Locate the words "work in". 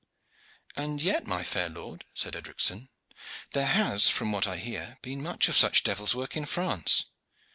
6.15-6.47